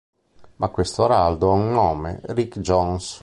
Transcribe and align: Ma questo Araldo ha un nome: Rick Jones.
Ma 0.55 0.69
questo 0.69 1.03
Araldo 1.03 1.51
ha 1.51 1.53
un 1.53 1.73
nome: 1.73 2.21
Rick 2.23 2.57
Jones. 2.59 3.19